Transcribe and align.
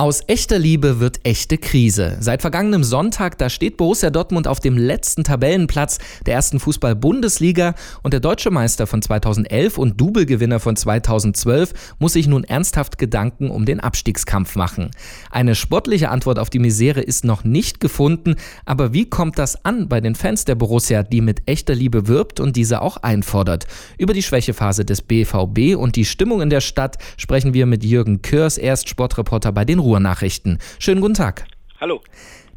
Aus 0.00 0.22
echter 0.28 0.58
Liebe 0.58 0.98
wird 0.98 1.20
echte 1.24 1.58
Krise. 1.58 2.16
Seit 2.20 2.40
vergangenem 2.40 2.84
Sonntag, 2.84 3.36
da 3.36 3.50
steht 3.50 3.76
Borussia 3.76 4.08
Dortmund 4.08 4.48
auf 4.48 4.58
dem 4.58 4.78
letzten 4.78 5.24
Tabellenplatz 5.24 5.98
der 6.24 6.32
ersten 6.32 6.58
Fußball-Bundesliga 6.58 7.74
und 8.02 8.14
der 8.14 8.20
deutsche 8.20 8.50
Meister 8.50 8.86
von 8.86 9.02
2011 9.02 9.76
und 9.76 10.00
Doublegewinner 10.00 10.58
von 10.58 10.74
2012 10.74 11.74
muss 11.98 12.14
sich 12.14 12.28
nun 12.28 12.44
ernsthaft 12.44 12.96
Gedanken 12.96 13.50
um 13.50 13.66
den 13.66 13.78
Abstiegskampf 13.78 14.56
machen. 14.56 14.90
Eine 15.30 15.54
sportliche 15.54 16.08
Antwort 16.08 16.38
auf 16.38 16.48
die 16.48 16.60
Misere 16.60 17.02
ist 17.02 17.26
noch 17.26 17.44
nicht 17.44 17.78
gefunden, 17.78 18.36
aber 18.64 18.94
wie 18.94 19.04
kommt 19.04 19.38
das 19.38 19.66
an 19.66 19.90
bei 19.90 20.00
den 20.00 20.14
Fans 20.14 20.46
der 20.46 20.54
Borussia, 20.54 21.02
die 21.02 21.20
mit 21.20 21.42
echter 21.44 21.74
Liebe 21.74 22.08
wirbt 22.08 22.40
und 22.40 22.56
diese 22.56 22.80
auch 22.80 22.96
einfordert? 22.96 23.66
Über 23.98 24.14
die 24.14 24.22
Schwächephase 24.22 24.86
des 24.86 25.02
BVB 25.02 25.76
und 25.76 25.96
die 25.96 26.06
Stimmung 26.06 26.40
in 26.40 26.48
der 26.48 26.62
Stadt 26.62 26.96
sprechen 27.18 27.52
wir 27.52 27.66
mit 27.66 27.84
Jürgen 27.84 28.22
Körs, 28.22 28.56
erst 28.56 28.88
Sportreporter 28.88 29.52
bei 29.52 29.66
den 29.66 29.78
Ruhr 29.78 29.89
Ruhrnachrichten. 29.90 30.58
Schönen 30.78 31.00
guten 31.00 31.14
Tag. 31.14 31.46
Hallo. 31.80 32.00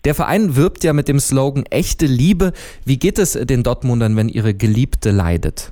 Der 0.05 0.13
Verein 0.13 0.55
wirbt 0.55 0.83
ja 0.83 0.93
mit 0.93 1.07
dem 1.07 1.19
Slogan 1.19 1.65
echte 1.69 2.05
Liebe. 2.05 2.53
Wie 2.85 2.99
geht 2.99 3.17
es 3.17 3.33
den 3.33 3.63
Dortmundern, 3.63 4.15
wenn 4.15 4.29
ihre 4.29 4.53
Geliebte 4.53 5.11
leidet? 5.11 5.71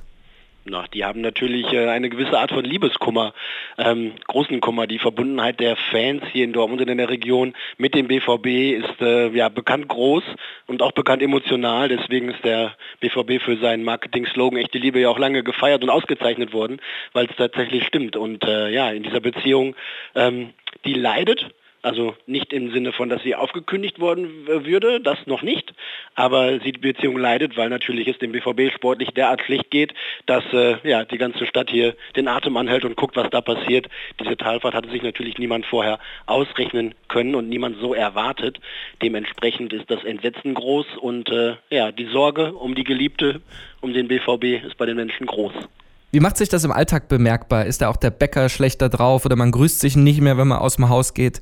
Na, 0.64 0.84
die 0.94 1.04
haben 1.04 1.20
natürlich 1.20 1.72
äh, 1.72 1.88
eine 1.88 2.08
gewisse 2.08 2.38
Art 2.38 2.52
von 2.52 2.64
Liebeskummer, 2.64 3.34
ähm, 3.78 4.12
großen 4.28 4.60
Kummer. 4.60 4.86
Die 4.86 5.00
Verbundenheit 5.00 5.58
der 5.58 5.74
Fans 5.90 6.22
hier 6.30 6.44
in 6.44 6.52
Dortmund 6.52 6.80
und 6.80 6.88
in 6.88 6.98
der 6.98 7.08
Region 7.08 7.52
mit 7.78 7.96
dem 7.96 8.06
BVB 8.06 8.46
ist 8.80 9.00
äh, 9.00 9.28
ja 9.30 9.48
bekannt 9.48 9.88
groß 9.88 10.22
und 10.68 10.80
auch 10.80 10.92
bekannt 10.92 11.20
emotional. 11.20 11.88
Deswegen 11.88 12.28
ist 12.28 12.44
der 12.44 12.76
BVB 13.00 13.42
für 13.42 13.56
seinen 13.56 13.82
Marketing-Slogan 13.82 14.60
echte 14.60 14.78
Liebe 14.78 15.00
ja 15.00 15.08
auch 15.08 15.18
lange 15.18 15.42
gefeiert 15.42 15.82
und 15.82 15.90
ausgezeichnet 15.90 16.52
worden, 16.52 16.80
weil 17.12 17.26
es 17.26 17.36
tatsächlich 17.36 17.84
stimmt. 17.84 18.16
Und 18.16 18.44
äh, 18.44 18.70
ja, 18.70 18.90
in 18.90 19.02
dieser 19.02 19.20
Beziehung 19.20 19.74
ähm, 20.14 20.50
die 20.84 20.94
leidet. 20.94 21.50
Also 21.84 22.14
nicht 22.26 22.52
im 22.52 22.70
Sinne 22.70 22.92
von, 22.92 23.08
dass 23.08 23.24
sie 23.24 23.34
aufgekündigt 23.34 23.98
worden 23.98 24.46
würde, 24.46 25.00
das 25.00 25.18
noch 25.26 25.42
nicht, 25.42 25.74
aber 26.14 26.60
sie 26.60 26.70
die 26.70 26.78
Beziehung 26.78 27.16
leidet, 27.16 27.56
weil 27.56 27.70
natürlich 27.70 28.06
es 28.06 28.18
dem 28.18 28.30
BVB 28.30 28.72
sportlich 28.72 29.10
derart 29.10 29.42
schlecht 29.42 29.68
geht, 29.72 29.92
dass 30.26 30.44
äh, 30.52 30.76
ja, 30.88 31.04
die 31.04 31.18
ganze 31.18 31.44
Stadt 31.44 31.70
hier 31.70 31.96
den 32.14 32.28
Atem 32.28 32.56
anhält 32.56 32.84
und 32.84 32.94
guckt, 32.94 33.16
was 33.16 33.30
da 33.30 33.40
passiert. 33.40 33.88
Diese 34.20 34.36
Talfahrt 34.36 34.74
hatte 34.74 34.90
sich 34.90 35.02
natürlich 35.02 35.38
niemand 35.38 35.66
vorher 35.66 35.98
ausrechnen 36.26 36.94
können 37.08 37.34
und 37.34 37.48
niemand 37.48 37.80
so 37.80 37.94
erwartet. 37.94 38.60
Dementsprechend 39.02 39.72
ist 39.72 39.90
das 39.90 40.04
Entsetzen 40.04 40.54
groß 40.54 40.86
und 41.00 41.30
äh, 41.30 41.56
ja, 41.70 41.90
die 41.90 42.06
Sorge 42.06 42.52
um 42.52 42.76
die 42.76 42.84
Geliebte, 42.84 43.42
um 43.80 43.92
den 43.92 44.06
BVB 44.06 44.64
ist 44.64 44.76
bei 44.76 44.86
den 44.86 44.96
Menschen 44.96 45.26
groß. 45.26 45.54
Wie 46.14 46.20
macht 46.20 46.36
sich 46.36 46.50
das 46.50 46.62
im 46.64 46.72
Alltag 46.72 47.08
bemerkbar? 47.08 47.64
Ist 47.64 47.80
da 47.80 47.88
auch 47.88 47.96
der 47.96 48.10
Bäcker 48.10 48.50
schlechter 48.50 48.90
drauf 48.90 49.24
oder 49.24 49.34
man 49.34 49.50
grüßt 49.50 49.80
sich 49.80 49.96
nicht 49.96 50.20
mehr, 50.20 50.36
wenn 50.36 50.48
man 50.48 50.58
aus 50.58 50.76
dem 50.76 50.90
Haus 50.90 51.14
geht? 51.14 51.40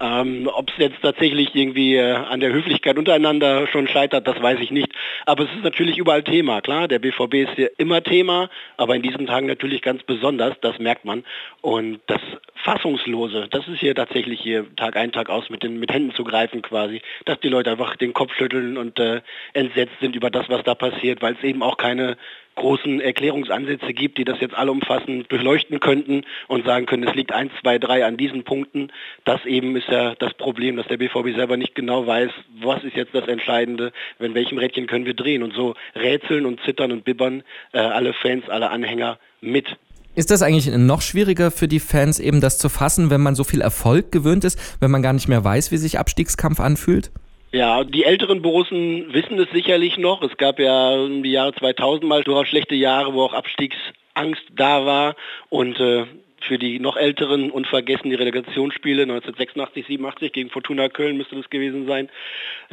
Ähm, 0.00 0.48
Ob 0.50 0.70
es 0.70 0.78
jetzt 0.78 1.02
tatsächlich 1.02 1.54
irgendwie 1.54 1.96
äh, 1.96 2.14
an 2.14 2.40
der 2.40 2.54
Höflichkeit 2.54 2.96
untereinander 2.96 3.66
schon 3.66 3.86
scheitert, 3.86 4.26
das 4.26 4.40
weiß 4.40 4.60
ich 4.60 4.70
nicht. 4.70 4.88
Aber 5.26 5.44
es 5.44 5.50
ist 5.50 5.62
natürlich 5.62 5.98
überall 5.98 6.22
Thema. 6.22 6.62
Klar, 6.62 6.88
der 6.88 7.00
BVB 7.00 7.34
ist 7.34 7.54
hier 7.54 7.70
immer 7.76 8.02
Thema, 8.02 8.48
aber 8.78 8.96
in 8.96 9.02
diesen 9.02 9.26
Tagen 9.26 9.46
natürlich 9.46 9.82
ganz 9.82 10.02
besonders, 10.02 10.54
das 10.62 10.78
merkt 10.78 11.04
man. 11.04 11.24
Und 11.60 12.00
das 12.06 12.20
Fassungslose, 12.54 13.46
das 13.50 13.68
ist 13.68 13.80
hier 13.80 13.94
tatsächlich 13.94 14.40
hier 14.40 14.64
Tag 14.76 14.96
ein, 14.96 15.12
Tag 15.12 15.28
aus 15.28 15.50
mit 15.50 15.62
den 15.62 15.78
mit 15.78 15.92
Händen 15.92 16.14
zu 16.14 16.24
greifen 16.24 16.62
quasi, 16.62 17.02
dass 17.26 17.40
die 17.40 17.48
Leute 17.48 17.70
einfach 17.70 17.96
den 17.96 18.14
Kopf 18.14 18.34
schütteln 18.34 18.78
und 18.78 18.98
äh, 18.98 19.20
entsetzt 19.52 20.00
sind 20.00 20.16
über 20.16 20.30
das, 20.30 20.48
was 20.48 20.62
da 20.64 20.74
passiert, 20.74 21.20
weil 21.20 21.34
es 21.34 21.44
eben 21.44 21.62
auch 21.62 21.76
keine 21.76 22.16
großen 22.56 23.00
Erklärungsansätze 23.00 23.92
gibt, 23.92 24.18
die 24.18 24.24
das 24.24 24.40
jetzt 24.40 24.54
allumfassend 24.54 25.30
durchleuchten 25.30 25.78
könnten 25.80 26.24
und 26.48 26.66
sagen 26.66 26.86
können, 26.86 27.06
es 27.06 27.14
liegt 27.14 27.32
eins, 27.32 27.52
zwei, 27.62 27.78
drei 27.78 28.04
an 28.04 28.16
diesen 28.16 28.44
Punkten. 28.44 28.90
Das 29.24 29.44
eben 29.44 29.76
ist 29.76 29.88
ja 29.88 30.14
das 30.16 30.34
Problem, 30.34 30.76
dass 30.76 30.88
der 30.88 30.96
BVB 30.96 31.36
selber 31.36 31.56
nicht 31.56 31.74
genau 31.74 32.06
weiß, 32.06 32.30
was 32.60 32.82
ist 32.82 32.96
jetzt 32.96 33.14
das 33.14 33.28
Entscheidende, 33.28 33.92
in 34.18 34.34
welchem 34.34 34.58
Rädchen 34.58 34.86
können 34.86 35.06
wir 35.06 35.14
drehen. 35.14 35.42
Und 35.42 35.54
so 35.54 35.74
rätseln 35.94 36.46
und 36.46 36.60
zittern 36.64 36.92
und 36.92 37.04
bibbern 37.04 37.42
äh, 37.72 37.78
alle 37.78 38.12
Fans, 38.14 38.48
alle 38.48 38.70
Anhänger 38.70 39.18
mit. 39.40 39.76
Ist 40.14 40.30
das 40.30 40.42
eigentlich 40.42 40.74
noch 40.74 41.02
schwieriger 41.02 41.50
für 41.50 41.68
die 41.68 41.78
Fans, 41.78 42.18
eben 42.18 42.40
das 42.40 42.56
zu 42.58 42.70
fassen, 42.70 43.10
wenn 43.10 43.20
man 43.20 43.34
so 43.34 43.44
viel 43.44 43.60
Erfolg 43.60 44.10
gewöhnt 44.10 44.44
ist, 44.44 44.58
wenn 44.80 44.90
man 44.90 45.02
gar 45.02 45.12
nicht 45.12 45.28
mehr 45.28 45.44
weiß, 45.44 45.72
wie 45.72 45.76
sich 45.76 45.98
Abstiegskampf 45.98 46.58
anfühlt? 46.58 47.10
Ja, 47.56 47.84
die 47.84 48.04
älteren 48.04 48.42
Borussen 48.42 49.14
wissen 49.14 49.38
es 49.38 49.50
sicherlich 49.50 49.96
noch. 49.96 50.20
Es 50.20 50.36
gab 50.36 50.58
ja 50.58 51.08
die 51.08 51.30
Jahre 51.30 51.54
2000 51.54 52.04
mal 52.04 52.22
durchaus 52.22 52.48
schlechte 52.48 52.74
Jahre, 52.74 53.14
wo 53.14 53.22
auch 53.22 53.32
Abstiegsangst 53.32 54.42
da 54.54 54.84
war. 54.84 55.16
Und 55.48 55.80
äh, 55.80 56.04
für 56.42 56.58
die 56.58 56.78
noch 56.80 56.98
älteren 56.98 57.50
und 57.50 57.66
vergessen 57.66 58.10
die 58.10 58.14
Relegationsspiele 58.14 59.04
1986, 59.04 59.86
87 59.86 60.32
gegen 60.34 60.50
Fortuna 60.50 60.90
Köln 60.90 61.16
müsste 61.16 61.36
das 61.36 61.48
gewesen 61.48 61.86
sein. 61.86 62.10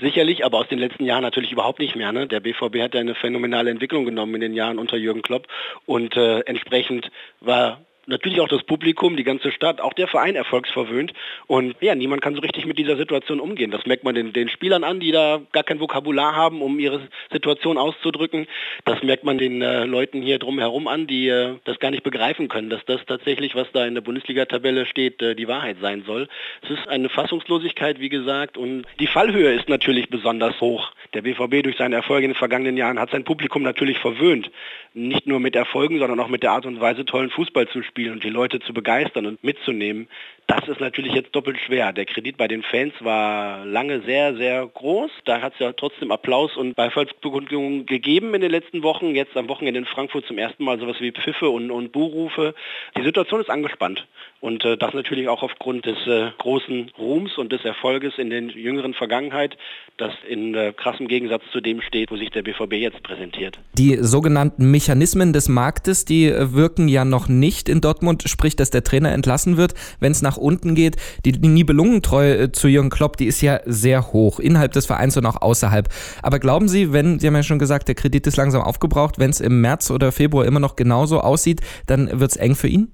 Sicherlich, 0.01 0.43
aber 0.43 0.57
aus 0.57 0.67
den 0.67 0.79
letzten 0.79 1.05
Jahren 1.05 1.23
natürlich 1.23 1.53
überhaupt 1.53 1.79
nicht 1.79 1.95
mehr. 1.95 2.11
Ne? 2.11 2.27
Der 2.27 2.41
BVB 2.41 2.81
hat 2.81 2.93
ja 2.93 2.99
eine 2.99 3.15
phänomenale 3.15 3.71
Entwicklung 3.71 4.03
genommen 4.03 4.35
in 4.35 4.41
den 4.41 4.53
Jahren 4.53 4.79
unter 4.79 4.97
Jürgen 4.97 5.21
Klopp 5.21 5.47
und 5.85 6.17
äh, 6.17 6.41
entsprechend 6.41 7.09
war 7.39 7.79
natürlich 8.05 8.41
auch 8.41 8.47
das 8.47 8.63
Publikum, 8.63 9.15
die 9.15 9.23
ganze 9.23 9.51
Stadt, 9.51 9.81
auch 9.81 9.93
der 9.93 10.07
Verein 10.07 10.35
erfolgsverwöhnt. 10.35 11.13
Und 11.47 11.75
ja, 11.81 11.95
niemand 11.95 12.21
kann 12.21 12.35
so 12.35 12.41
richtig 12.41 12.65
mit 12.65 12.77
dieser 12.77 12.97
Situation 12.97 13.39
umgehen. 13.39 13.71
Das 13.71 13.85
merkt 13.85 14.03
man 14.03 14.15
den, 14.15 14.33
den 14.33 14.49
Spielern 14.49 14.83
an, 14.83 14.99
die 14.99 15.11
da 15.11 15.41
gar 15.51 15.63
kein 15.63 15.79
Vokabular 15.79 16.35
haben, 16.35 16.61
um 16.61 16.79
ihre 16.79 17.01
Situation 17.31 17.77
auszudrücken. 17.77 18.47
Das 18.85 19.01
merkt 19.03 19.23
man 19.23 19.37
den 19.37 19.61
äh, 19.61 19.85
Leuten 19.85 20.21
hier 20.21 20.39
drumherum 20.39 20.87
an, 20.87 21.07
die 21.07 21.27
äh, 21.27 21.55
das 21.63 21.79
gar 21.79 21.91
nicht 21.91 22.03
begreifen 22.03 22.47
können, 22.47 22.69
dass 22.69 22.83
das 22.85 23.05
tatsächlich, 23.05 23.55
was 23.55 23.71
da 23.71 23.85
in 23.85 23.95
der 23.95 24.01
Bundesliga-Tabelle 24.01 24.85
steht, 24.85 25.21
äh, 25.21 25.35
die 25.35 25.47
Wahrheit 25.47 25.77
sein 25.81 26.03
soll. 26.05 26.27
Es 26.61 26.71
ist 26.71 26.87
eine 26.87 27.09
Fassungslosigkeit, 27.09 27.99
wie 27.99 28.09
gesagt, 28.09 28.57
und 28.57 28.85
die 28.99 29.07
Fallhöhe 29.07 29.53
ist 29.53 29.69
natürlich 29.69 30.09
besonders 30.09 30.59
hoch. 30.61 30.91
Der 31.13 31.21
BVB 31.21 31.63
durch 31.63 31.77
seine 31.77 31.95
Erfolge 31.95 32.25
in 32.25 32.31
den 32.31 32.37
vergangenen 32.37 32.77
Jahren 32.77 32.99
hat 32.99 33.11
sein 33.11 33.23
Publikum 33.23 33.61
natürlich 33.63 33.99
verwöhnt. 33.99 34.49
Nicht 34.93 35.25
nur 35.25 35.39
mit 35.39 35.55
Erfolgen, 35.55 35.99
sondern 35.99 36.19
auch 36.19 36.27
mit 36.27 36.43
der 36.43 36.51
Art 36.51 36.65
und 36.65 36.79
Weise, 36.79 37.03
tollen 37.05 37.31
Fußball 37.31 37.67
zu 37.67 37.81
spielen 37.81 38.13
und 38.13 38.23
die 38.23 38.29
Leute 38.29 38.59
zu 38.59 38.73
begeistern 38.73 39.25
und 39.25 39.43
mitzunehmen, 39.43 40.07
das 40.47 40.67
ist 40.67 40.81
natürlich 40.81 41.13
jetzt 41.13 41.33
doppelt 41.33 41.57
schwer. 41.57 41.93
Der 41.93 42.05
Kredit 42.05 42.35
bei 42.35 42.47
den 42.47 42.63
Fans 42.63 42.93
war 42.99 43.65
lange 43.65 44.01
sehr, 44.01 44.35
sehr 44.35 44.67
groß. 44.67 45.09
Da 45.25 45.41
hat 45.41 45.53
es 45.53 45.59
ja 45.59 45.71
trotzdem 45.71 46.11
Applaus 46.11 46.57
und 46.57 46.75
Beifallsbekundungen 46.75 47.85
gegeben 47.85 48.33
in 48.33 48.41
den 48.41 48.51
letzten 48.51 48.83
Wochen. 48.83 49.15
Jetzt 49.15 49.37
am 49.37 49.47
Wochenende 49.47 49.79
in 49.79 49.85
Frankfurt 49.85 50.25
zum 50.25 50.37
ersten 50.37 50.65
Mal 50.65 50.79
sowas 50.79 50.97
wie 50.99 51.11
Pfiffe 51.11 51.49
und, 51.49 51.71
und 51.71 51.93
Buhrufe. 51.93 52.55
Die 52.97 53.03
Situation 53.03 53.39
ist 53.39 53.49
angespannt. 53.49 54.05
Und 54.41 54.65
äh, 54.65 54.75
das 54.75 54.93
natürlich 54.93 55.29
auch 55.29 55.41
aufgrund 55.41 55.85
des 55.85 56.05
äh, 56.05 56.31
großen 56.37 56.91
Ruhms 56.97 57.37
und 57.37 57.53
des 57.53 57.63
Erfolges 57.63 58.17
in 58.17 58.29
der 58.29 58.41
jüngeren 58.41 58.93
Vergangenheit, 58.93 59.57
das 59.95 60.11
in 60.27 60.53
äh, 60.53 60.73
krassem 60.75 61.07
Gegensatz 61.07 61.43
zu 61.53 61.61
dem 61.61 61.79
steht, 61.79 62.11
wo 62.11 62.17
sich 62.17 62.29
der 62.31 62.41
BVB 62.41 62.73
jetzt 62.73 63.01
präsentiert. 63.03 63.57
Die 63.77 63.95
sogenannten 64.01 64.69
Mechanismen 64.83 65.31
des 65.31 65.47
Marktes, 65.47 66.03
die 66.03 66.25
äh, 66.25 66.51
wirken 66.51 66.89
ja 66.89 67.05
noch 67.05 67.29
nicht 67.29 67.69
in 67.69 67.79
Dortmund, 67.79 68.23
sprich, 68.27 68.57
dass 68.57 68.69
der 68.69 68.83
Trainer 68.83 69.13
entlassen 69.13 69.55
wird, 69.55 69.75
wenn 70.01 70.11
es 70.11 70.21
nach 70.21 70.35
unten 70.35 70.75
geht. 70.75 70.97
Die 71.23 71.31
Nibelungentreue 71.31 72.37
äh, 72.37 72.51
zu 72.51 72.67
Jürgen 72.67 72.89
Klopp, 72.89 73.15
die 73.15 73.27
ist 73.27 73.41
ja 73.41 73.61
sehr 73.65 74.11
hoch, 74.11 74.41
innerhalb 74.41 74.73
des 74.73 74.85
Vereins 74.85 75.15
und 75.15 75.25
auch 75.25 75.41
außerhalb. 75.41 75.87
Aber 76.21 76.39
glauben 76.39 76.67
Sie, 76.67 76.91
wenn, 76.91 77.17
Sie 77.17 77.27
haben 77.27 77.35
ja 77.35 77.43
schon 77.43 77.59
gesagt, 77.59 77.87
der 77.87 77.95
Kredit 77.95 78.27
ist 78.27 78.35
langsam 78.35 78.61
aufgebraucht, 78.61 79.19
wenn 79.19 79.29
es 79.29 79.39
im 79.39 79.61
März 79.61 79.89
oder 79.89 80.11
Februar 80.11 80.45
immer 80.45 80.59
noch 80.59 80.75
genauso 80.75 81.21
aussieht, 81.21 81.61
dann 81.85 82.19
wird 82.19 82.31
es 82.31 82.35
eng 82.35 82.55
für 82.55 82.67
ihn? 82.67 82.91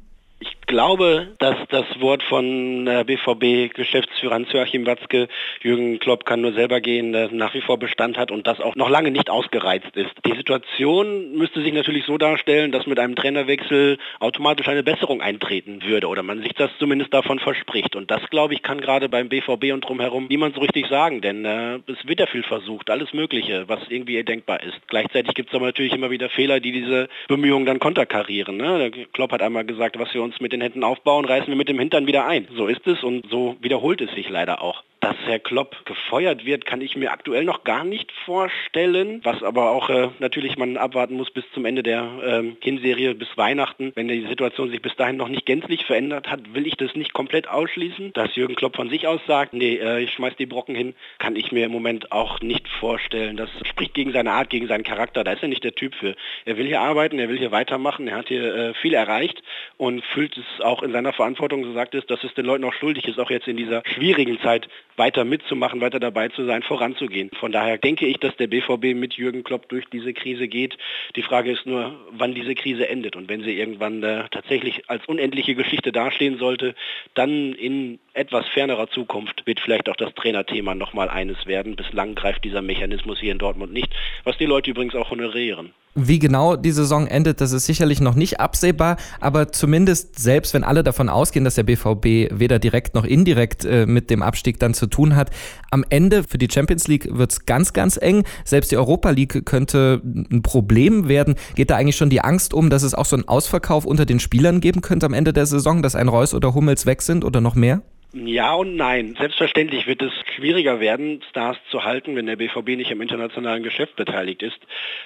Glaube, 0.69 1.29
dass 1.39 1.55
das 1.69 1.85
Wort 1.99 2.21
von 2.23 2.87
äh, 2.87 3.03
BVB-Geschäftsführer 3.03 4.35
Hans-Joachim 4.35 4.85
Watzke, 4.85 5.27
Jürgen 5.61 5.99
Klopp 5.99 6.25
kann 6.25 6.41
nur 6.41 6.53
selber 6.53 6.79
gehen, 6.79 7.11
nach 7.31 7.53
wie 7.55 7.61
vor 7.61 7.79
Bestand 7.79 8.17
hat 8.17 8.31
und 8.31 8.45
das 8.45 8.61
auch 8.61 8.75
noch 8.75 8.89
lange 8.89 9.09
nicht 9.09 9.29
ausgereizt 9.31 9.95
ist. 9.95 10.11
Die 10.25 10.35
Situation 10.37 11.33
müsste 11.35 11.61
sich 11.61 11.73
natürlich 11.73 12.05
so 12.05 12.19
darstellen, 12.19 12.71
dass 12.71 12.85
mit 12.85 12.99
einem 12.99 13.15
Trainerwechsel 13.15 13.97
automatisch 14.19 14.67
eine 14.67 14.83
Besserung 14.83 15.21
eintreten 15.21 15.81
würde 15.83 16.07
oder 16.07 16.21
man 16.21 16.43
sich 16.43 16.53
das 16.53 16.69
zumindest 16.77 17.13
davon 17.15 17.39
verspricht. 17.39 17.95
Und 17.95 18.11
das, 18.11 18.21
glaube 18.29 18.53
ich, 18.53 18.61
kann 18.61 18.79
gerade 18.79 19.09
beim 19.09 19.27
BVB 19.27 19.73
und 19.73 19.81
drumherum 19.81 20.27
niemand 20.29 20.53
so 20.53 20.61
richtig 20.61 20.87
sagen, 20.87 21.21
denn 21.21 21.45
äh, 21.45 21.79
es 21.87 22.07
wird 22.07 22.19
ja 22.19 22.27
viel 22.27 22.43
versucht, 22.43 22.91
alles 22.91 23.11
Mögliche, 23.11 23.67
was 23.67 23.79
irgendwie 23.89 24.23
denkbar 24.23 24.61
ist. 24.61 24.79
Gleichzeitig 24.87 25.33
gibt 25.33 25.49
es 25.49 25.55
aber 25.55 25.65
natürlich 25.65 25.93
immer 25.93 26.11
wieder 26.11 26.29
Fehler, 26.29 26.59
die 26.59 26.71
diese 26.71 27.09
Bemühungen 27.27 27.65
dann 27.65 27.79
konterkarieren. 27.79 28.57
Ne? 28.57 28.91
Klopp 29.13 29.31
hat 29.31 29.41
einmal 29.41 29.65
gesagt, 29.65 29.97
was 29.97 30.13
wir 30.13 30.21
uns 30.21 30.39
mit 30.39 30.53
den 30.53 30.58
den 30.59 30.63
Händen 30.63 30.83
aufbauen, 30.83 31.25
reißen 31.25 31.47
wir 31.47 31.55
mit 31.55 31.69
dem 31.69 31.79
Hintern 31.79 32.05
wieder 32.07 32.25
ein. 32.25 32.47
So 32.55 32.67
ist 32.67 32.85
es 32.85 33.03
und 33.03 33.25
so 33.29 33.55
wiederholt 33.61 34.01
es 34.01 34.11
sich 34.11 34.29
leider 34.29 34.61
auch. 34.61 34.83
Dass 35.01 35.15
Herr 35.25 35.39
Klopp 35.39 35.85
gefeuert 35.85 36.45
wird, 36.45 36.65
kann 36.65 36.81
ich 36.81 36.97
mir 36.97 37.13
aktuell 37.13 37.45
noch 37.45 37.63
gar 37.63 37.85
nicht 37.85 38.11
vorstellen, 38.25 39.21
was 39.23 39.43
aber 39.43 39.71
auch 39.71 39.89
äh, 39.89 40.09
natürlich 40.19 40.57
man 40.57 40.75
abwarten 40.75 41.15
muss 41.15 41.31
bis 41.31 41.45
zum 41.53 41.63
Ende 41.63 41.83
der 41.83 42.05
ähm, 42.21 42.57
Hinserie, 42.59 43.15
bis 43.15 43.29
Weihnachten. 43.37 43.93
Wenn 43.95 44.09
die 44.09 44.27
Situation 44.27 44.69
sich 44.69 44.81
bis 44.81 44.97
dahin 44.97 45.15
noch 45.15 45.29
nicht 45.29 45.45
gänzlich 45.45 45.85
verändert 45.85 46.29
hat, 46.29 46.53
will 46.53 46.67
ich 46.67 46.75
das 46.75 46.95
nicht 46.95 47.13
komplett 47.13 47.47
ausschließen. 47.47 48.11
Dass 48.11 48.35
Jürgen 48.35 48.55
Klopp 48.55 48.75
von 48.75 48.89
sich 48.89 49.07
aus 49.07 49.21
sagt, 49.25 49.53
nee, 49.53 49.75
äh, 49.75 50.03
ich 50.03 50.11
schmeiß 50.11 50.35
die 50.35 50.45
Brocken 50.45 50.75
hin, 50.75 50.93
kann 51.17 51.37
ich 51.37 51.53
mir 51.53 51.65
im 51.65 51.71
Moment 51.71 52.11
auch 52.11 52.41
nicht 52.41 52.67
vorstellen. 52.67 53.37
Das 53.37 53.49
spricht 53.69 53.93
gegen 53.93 54.11
seine 54.11 54.31
Art, 54.33 54.49
gegen 54.49 54.67
seinen 54.67 54.83
Charakter. 54.83 55.23
Da 55.23 55.31
ist 55.31 55.43
er 55.43 55.47
nicht 55.47 55.63
der 55.63 55.75
Typ 55.75 55.95
für. 55.95 56.15
Er 56.43 56.57
will 56.57 56.67
hier 56.67 56.81
arbeiten, 56.81 57.19
er 57.19 57.29
will 57.29 57.37
hier 57.37 57.51
weitermachen, 57.51 58.09
er 58.09 58.17
hat 58.17 58.27
hier 58.27 58.53
äh, 58.53 58.73
viel 58.73 58.93
erreicht 58.93 59.41
und 59.77 60.03
fühlt 60.03 60.37
es 60.37 60.61
auch 60.61 60.83
in 60.83 60.91
seiner 60.91 61.13
Verantwortung, 61.13 61.63
so 61.63 61.71
sagt 61.71 61.95
es, 61.95 62.05
dass 62.05 62.21
es 62.25 62.33
den 62.33 62.45
Leuten 62.45 62.65
auch 62.65 62.73
schuldig 62.73 63.07
ist, 63.07 63.17
auch 63.17 63.31
jetzt 63.31 63.47
in 63.47 63.55
dieser 63.55 63.81
schwierigen 63.85 64.41
Zeit 64.41 64.67
weiter 64.99 65.25
mitzumachen, 65.25 65.81
weiter 65.81 65.99
dabei 65.99 66.27
zu 66.27 66.45
sein, 66.45 66.61
voranzugehen. 66.61 67.31
Von 67.39 67.51
daher 67.51 67.79
denke 67.79 68.05
ich, 68.05 68.17
dass 68.17 68.35
der 68.35 68.45
BVB 68.45 68.93
mit 68.93 69.15
Jürgen 69.15 69.43
Klopp 69.43 69.67
durch 69.69 69.85
diese 69.85 70.13
Krise 70.13 70.47
geht. 70.47 70.77
Die 71.15 71.23
Frage 71.23 71.51
ist 71.51 71.65
nur, 71.65 71.99
wann 72.11 72.35
diese 72.35 72.53
Krise 72.53 72.87
endet. 72.87 73.15
Und 73.15 73.29
wenn 73.29 73.41
sie 73.41 73.57
irgendwann 73.57 74.03
äh, 74.03 74.25
tatsächlich 74.29 74.87
als 74.87 75.03
unendliche 75.07 75.55
Geschichte 75.55 75.91
dastehen 75.91 76.37
sollte, 76.37 76.75
dann 77.15 77.53
in 77.53 77.97
etwas 78.19 78.45
fernerer 78.49 78.89
Zukunft 78.89 79.43
wird 79.45 79.61
vielleicht 79.61 79.87
auch 79.87 79.95
das 79.95 80.13
Trainerthema 80.13 80.75
nochmal 80.75 81.09
eines 81.09 81.47
werden. 81.47 81.77
Bislang 81.77 82.15
greift 82.15 82.43
dieser 82.43 82.61
Mechanismus 82.61 83.17
hier 83.19 83.31
in 83.31 83.37
Dortmund 83.37 83.71
nicht, 83.71 83.93
was 84.25 84.37
die 84.37 84.45
Leute 84.45 84.71
übrigens 84.71 84.93
auch 84.93 85.09
honorieren. 85.09 85.73
Wie 85.95 86.19
genau 86.19 86.55
die 86.55 86.71
Saison 86.71 87.07
endet, 87.07 87.41
das 87.41 87.51
ist 87.53 87.65
sicherlich 87.65 87.99
noch 88.01 88.15
nicht 88.15 88.39
absehbar, 88.39 88.97
aber 89.21 89.51
zumindest 89.51 90.19
selbst 90.19 90.53
wenn 90.53 90.63
alle 90.63 90.83
davon 90.83 91.09
ausgehen, 91.09 91.45
dass 91.45 91.55
der 91.55 91.63
BVB 91.63 92.37
weder 92.37 92.59
direkt 92.59 92.93
noch 92.93 93.05
indirekt 93.05 93.65
äh, 93.65 93.85
mit 93.85 94.09
dem 94.09 94.21
Abstieg 94.21 94.59
dann 94.59 94.73
zu 94.73 94.87
tun 94.87 95.15
hat, 95.15 95.31
am 95.71 95.85
Ende 95.89 96.23
für 96.23 96.37
die 96.37 96.49
Champions 96.51 96.87
League 96.89 97.07
wird 97.17 97.31
es 97.31 97.45
ganz, 97.45 97.73
ganz 97.73 97.97
eng. 97.97 98.23
Selbst 98.43 98.71
die 98.71 98.77
Europa 98.77 99.09
League 99.11 99.45
könnte 99.45 100.01
ein 100.03 100.43
Problem 100.43 101.07
werden. 101.07 101.35
Geht 101.55 101.69
da 101.69 101.77
eigentlich 101.77 101.97
schon 101.97 102.09
die 102.09 102.21
Angst 102.21 102.53
um, 102.53 102.69
dass 102.69 102.83
es 102.83 102.93
auch 102.93 103.05
so 103.05 103.15
einen 103.15 103.27
Ausverkauf 103.27 103.85
unter 103.85 104.05
den 104.05 104.19
Spielern 104.19 104.59
geben 104.59 104.81
könnte 104.81 105.05
am 105.05 105.13
Ende 105.13 105.31
der 105.31 105.45
Saison, 105.45 105.81
dass 105.81 105.95
ein 105.95 106.09
Reus 106.09 106.33
oder 106.33 106.53
Hummels 106.53 106.85
weg 106.85 107.01
sind 107.01 107.23
oder 107.23 107.41
noch 107.41 107.55
mehr? 107.55 107.81
Ja 108.11 108.55
und 108.55 108.75
nein. 108.75 109.15
Selbstverständlich 109.19 109.85
wird 109.85 110.01
es 110.01 110.11
schwieriger 110.35 110.79
werden, 110.79 111.21
Stars 111.29 111.57
zu 111.69 111.83
halten, 111.83 112.15
wenn 112.15 112.25
der 112.25 112.37
BVB 112.37 112.69
nicht 112.69 112.91
am 112.91 113.01
internationalen 113.01 113.61
Geschäft 113.61 113.95
beteiligt 113.97 114.41
ist. 114.41 114.57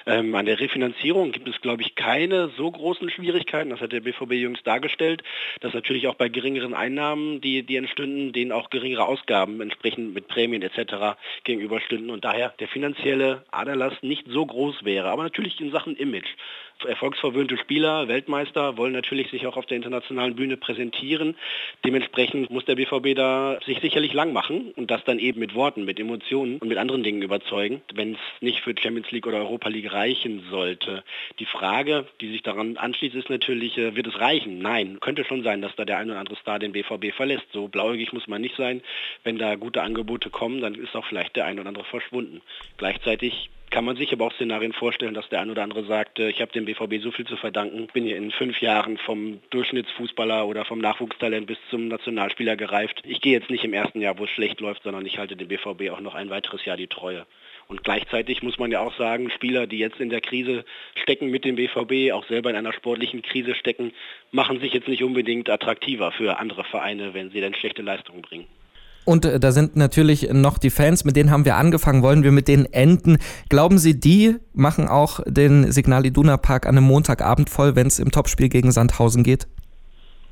Ähm, 0.06 0.34
an 0.34 0.46
der 0.46 0.58
Refinanzierung 0.58 1.30
gibt 1.30 1.46
es, 1.46 1.60
glaube 1.60 1.82
ich, 1.82 1.96
keine 1.96 2.48
so 2.56 2.70
großen 2.70 3.10
Schwierigkeiten. 3.10 3.68
Das 3.68 3.82
hat 3.82 3.92
der 3.92 4.00
BVB 4.00 4.32
jüngst 4.32 4.66
dargestellt, 4.66 5.22
dass 5.60 5.74
natürlich 5.74 6.08
auch 6.08 6.14
bei 6.14 6.30
geringeren 6.30 6.72
Einnahmen, 6.72 7.42
die, 7.42 7.62
die 7.62 7.76
entstünden, 7.76 8.32
denen 8.32 8.52
auch 8.52 8.70
geringere 8.70 9.06
Ausgaben 9.06 9.60
entsprechend 9.60 10.14
mit 10.14 10.26
Prämien 10.26 10.62
etc. 10.62 11.18
gegenüberstünden 11.44 12.08
und 12.08 12.24
daher 12.24 12.54
der 12.58 12.68
finanzielle 12.68 13.44
Aderlass 13.50 13.92
nicht 14.00 14.24
so 14.30 14.46
groß 14.46 14.82
wäre. 14.86 15.10
Aber 15.10 15.24
natürlich 15.24 15.60
in 15.60 15.72
Sachen 15.72 15.94
Image 15.96 16.30
erfolgsverwöhnte 16.86 17.56
Spieler, 17.56 18.08
Weltmeister, 18.08 18.76
wollen 18.76 18.92
natürlich 18.92 19.30
sich 19.30 19.46
auch 19.46 19.56
auf 19.56 19.66
der 19.66 19.76
internationalen 19.76 20.36
Bühne 20.36 20.56
präsentieren. 20.56 21.36
Dementsprechend 21.84 22.50
muss 22.50 22.64
der 22.64 22.74
BVB 22.74 23.14
da 23.14 23.58
sich 23.64 23.80
sicherlich 23.80 24.12
lang 24.12 24.32
machen 24.32 24.72
und 24.76 24.90
das 24.90 25.04
dann 25.04 25.18
eben 25.18 25.40
mit 25.40 25.54
Worten, 25.54 25.84
mit 25.84 25.98
Emotionen 25.98 26.58
und 26.58 26.68
mit 26.68 26.78
anderen 26.78 27.02
Dingen 27.02 27.22
überzeugen, 27.22 27.82
wenn 27.94 28.14
es 28.14 28.20
nicht 28.40 28.60
für 28.60 28.74
Champions 28.78 29.10
League 29.10 29.26
oder 29.26 29.38
Europa 29.38 29.68
League 29.68 29.92
reichen 29.92 30.44
sollte. 30.50 31.04
Die 31.38 31.46
Frage, 31.46 32.06
die 32.20 32.30
sich 32.30 32.42
daran 32.42 32.76
anschließt, 32.76 33.14
ist 33.14 33.30
natürlich, 33.30 33.78
äh, 33.78 33.96
wird 33.96 34.06
es 34.06 34.20
reichen? 34.20 34.58
Nein, 34.58 34.98
könnte 35.00 35.24
schon 35.24 35.42
sein, 35.42 35.62
dass 35.62 35.74
da 35.76 35.84
der 35.84 35.98
ein 35.98 36.10
oder 36.10 36.18
andere 36.18 36.36
Star 36.36 36.58
den 36.58 36.72
BVB 36.72 37.12
verlässt. 37.14 37.46
So 37.52 37.68
blauäugig 37.68 38.12
muss 38.12 38.26
man 38.26 38.40
nicht 38.40 38.56
sein. 38.56 38.82
Wenn 39.22 39.38
da 39.38 39.54
gute 39.54 39.82
Angebote 39.82 40.30
kommen, 40.30 40.60
dann 40.60 40.74
ist 40.74 40.94
auch 40.94 41.06
vielleicht 41.06 41.36
der 41.36 41.46
ein 41.46 41.58
oder 41.58 41.68
andere 41.68 41.84
verschwunden. 41.84 42.40
Gleichzeitig 42.76 43.50
kann 43.74 43.84
man 43.84 43.96
sich 43.96 44.12
aber 44.12 44.26
auch 44.26 44.32
Szenarien 44.34 44.72
vorstellen, 44.72 45.14
dass 45.14 45.28
der 45.30 45.40
ein 45.40 45.50
oder 45.50 45.64
andere 45.64 45.84
sagt, 45.84 46.20
äh, 46.20 46.28
ich 46.28 46.40
habe 46.40 46.52
dem 46.52 46.64
BVB 46.64 47.02
so 47.02 47.10
viel 47.10 47.26
zu 47.26 47.36
verdanken, 47.36 47.88
bin 47.92 48.04
hier 48.04 48.16
in 48.16 48.30
fünf 48.30 48.60
Jahren 48.60 48.98
vom 48.98 49.40
Durchschnittsfußballer 49.50 50.46
oder 50.46 50.64
vom 50.64 50.78
Nachwuchstalent 50.78 51.48
bis 51.48 51.58
zum 51.70 51.88
Nationalspieler 51.88 52.54
gereift. 52.54 53.02
Ich 53.04 53.20
gehe 53.20 53.32
jetzt 53.32 53.50
nicht 53.50 53.64
im 53.64 53.72
ersten 53.72 54.00
Jahr, 54.00 54.16
wo 54.16 54.24
es 54.26 54.30
schlecht 54.30 54.60
läuft, 54.60 54.84
sondern 54.84 55.04
ich 55.04 55.18
halte 55.18 55.34
dem 55.34 55.48
BVB 55.48 55.90
auch 55.90 55.98
noch 55.98 56.14
ein 56.14 56.30
weiteres 56.30 56.64
Jahr 56.64 56.76
die 56.76 56.86
Treue. 56.86 57.26
Und 57.66 57.82
gleichzeitig 57.82 58.44
muss 58.44 58.60
man 58.60 58.70
ja 58.70 58.78
auch 58.78 58.96
sagen, 58.96 59.28
Spieler, 59.30 59.66
die 59.66 59.78
jetzt 59.78 59.98
in 59.98 60.08
der 60.08 60.20
Krise 60.20 60.64
stecken 60.94 61.32
mit 61.32 61.44
dem 61.44 61.56
BVB, 61.56 62.12
auch 62.12 62.26
selber 62.28 62.50
in 62.50 62.56
einer 62.56 62.74
sportlichen 62.74 63.22
Krise 63.22 63.56
stecken, 63.56 63.92
machen 64.30 64.60
sich 64.60 64.72
jetzt 64.72 64.86
nicht 64.86 65.02
unbedingt 65.02 65.50
attraktiver 65.50 66.12
für 66.12 66.38
andere 66.38 66.62
Vereine, 66.62 67.12
wenn 67.12 67.30
sie 67.30 67.40
dann 67.40 67.54
schlechte 67.54 67.82
Leistungen 67.82 68.22
bringen. 68.22 68.46
Und 69.04 69.24
äh, 69.24 69.38
da 69.38 69.52
sind 69.52 69.76
natürlich 69.76 70.30
noch 70.32 70.58
die 70.58 70.70
Fans, 70.70 71.04
mit 71.04 71.16
denen 71.16 71.30
haben 71.30 71.44
wir 71.44 71.56
angefangen, 71.56 72.02
wollen 72.02 72.22
wir 72.22 72.32
mit 72.32 72.48
denen 72.48 72.66
enden. 72.66 73.18
Glauben 73.48 73.78
Sie, 73.78 73.98
die 73.98 74.36
machen 74.52 74.88
auch 74.88 75.20
den 75.26 75.70
Signal 75.72 76.06
Iduna 76.06 76.36
Park 76.36 76.66
an 76.66 76.76
einem 76.76 76.86
Montagabend 76.86 77.50
voll, 77.50 77.76
wenn 77.76 77.86
es 77.86 77.98
im 77.98 78.10
Topspiel 78.10 78.48
gegen 78.48 78.72
Sandhausen 78.72 79.22
geht? 79.22 79.46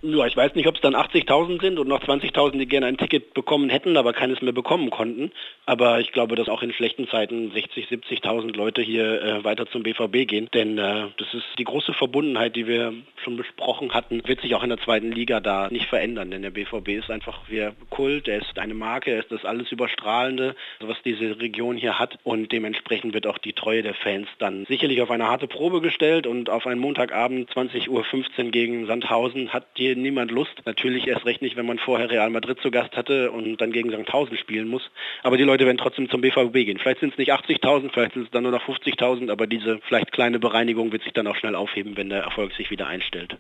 Ja, 0.05 0.27
ich 0.27 0.37
weiß 0.37 0.57
nicht, 0.57 0.67
ob 0.67 0.75
es 0.75 0.81
dann 0.81 0.97
80.000 0.97 1.61
sind 1.61 1.79
und 1.79 1.87
noch 1.87 2.03
20.000, 2.03 2.59
die 2.59 2.67
gerne 2.67 2.87
ein 2.87 2.97
Ticket 2.97 3.35
bekommen 3.35 3.71
hätten, 3.71 3.97
aber 3.97 4.13
keines 4.13 4.43
mehr 4.43 4.53
bekommen 4.53 4.91
konnten. 4.91 5.31
Aber 5.65 6.01
ich 6.01 6.11
glaube, 6.11 6.35
dass 6.35 6.49
auch 6.49 6.65
in 6.65 6.73
schlechten 6.73 7.07
Zeiten 7.07 7.53
60.000, 7.53 8.03
70.000 8.09 8.57
Leute 8.57 8.83
hier 8.83 9.23
äh, 9.23 9.45
weiter 9.45 9.67
zum 9.67 9.85
BVB 9.85 10.27
gehen. 10.27 10.49
Denn 10.53 10.77
äh, 10.77 11.05
das 11.19 11.33
ist 11.33 11.45
die 11.57 11.63
große 11.63 11.93
Verbundenheit, 11.93 12.57
die 12.57 12.67
wir 12.67 12.93
schon 13.23 13.37
besprochen 13.37 13.95
hatten, 13.95 14.27
wird 14.27 14.41
sich 14.41 14.57
auch 14.57 14.65
in 14.65 14.71
der 14.71 14.79
zweiten 14.79 15.13
Liga 15.13 15.39
da 15.39 15.69
nicht 15.71 15.87
verändern. 15.87 16.33
Denn 16.33 16.43
der 16.43 16.51
BVB 16.51 16.89
ist 16.89 17.09
einfach 17.09 17.43
wie 17.49 17.71
Kult, 17.89 18.27
er 18.27 18.39
ist 18.39 18.59
eine 18.59 18.75
Marke, 18.75 19.13
er 19.13 19.21
ist 19.21 19.31
das 19.31 19.45
alles 19.45 19.71
Überstrahlende, 19.71 20.57
was 20.81 21.01
diese 21.05 21.39
Region 21.39 21.77
hier 21.77 22.01
hat. 22.01 22.19
Und 22.25 22.51
dementsprechend 22.51 23.15
wird 23.15 23.29
auch 23.29 23.39
die 23.39 23.53
Treue 23.53 23.85
der 23.85 23.95
Fans 23.95 24.27
dann 24.41 24.67
sicherlich 24.67 25.01
auf 25.01 25.13
eine 25.13 25.29
harte 25.29 25.47
Probe 25.47 25.81
gestellt. 25.81 26.27
Und 26.27 26.51
auf 26.51 26.67
einen 26.67 26.81
Montagabend 26.81 27.53
20.15 27.53 27.89
Uhr 27.89 28.51
gegen 28.51 28.87
Sandhausen 28.87 29.53
hat 29.53 29.79
die 29.79 29.92
niemand 29.97 30.31
Lust. 30.31 30.53
Natürlich 30.65 31.07
erst 31.07 31.27
recht 31.27 31.43
nicht, 31.43 31.57
wenn 31.57 31.67
man 31.67 31.79
vorher 31.79 32.11
Real 32.11 32.31
Madrid 32.31 32.59
zu 32.61 32.71
Gast 32.71 32.97
hatte 32.97 33.31
und 33.31 33.61
dann 33.61 33.73
gegen 33.73 33.91
St. 33.91 34.07
Pausen 34.07 34.37
spielen 34.37 34.69
muss. 34.69 34.83
Aber 35.23 35.37
die 35.37 35.45
Leute 35.45 35.67
werden 35.67 35.79
trotzdem 35.79 36.09
zum 36.09 36.21
BVB 36.21 36.53
gehen. 36.53 36.79
Vielleicht 36.79 37.01
sind 37.01 37.13
es 37.13 37.19
nicht 37.19 37.33
80.000, 37.33 37.91
vielleicht 37.93 38.15
sind 38.15 38.25
es 38.25 38.31
dann 38.31 38.45
nur 38.45 38.53
noch 38.53 38.65
50.000, 38.67 39.31
aber 39.31 39.47
diese 39.47 39.81
vielleicht 39.87 40.13
kleine 40.13 40.39
Bereinigung 40.39 40.93
wird 40.93 41.03
sich 41.03 41.13
dann 41.13 41.27
auch 41.27 41.37
schnell 41.37 41.55
aufheben, 41.55 41.97
wenn 41.97 42.09
der 42.09 42.23
Erfolg 42.23 42.53
sich 42.55 42.71
wieder 42.71 42.87
einstellt. 42.87 43.37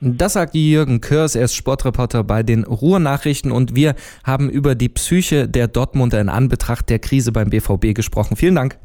Das 0.00 0.34
sagt 0.34 0.54
Jürgen 0.54 1.00
Körs, 1.00 1.36
er 1.36 1.44
ist 1.44 1.54
Sportreporter 1.54 2.22
bei 2.22 2.42
den 2.42 2.64
Ruhrnachrichten 2.64 3.50
und 3.50 3.74
wir 3.74 3.94
haben 4.24 4.50
über 4.50 4.74
die 4.74 4.90
Psyche 4.90 5.48
der 5.48 5.68
Dortmunder 5.68 6.20
in 6.20 6.28
Anbetracht 6.28 6.90
der 6.90 6.98
Krise 6.98 7.32
beim 7.32 7.48
BVB 7.48 7.94
gesprochen. 7.94 8.36
Vielen 8.36 8.56
Dank. 8.56 8.78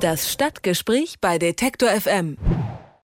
Das 0.00 0.32
Stadtgespräch 0.32 1.16
bei 1.20 1.38
Detektor 1.38 1.88
FM. 1.88 2.36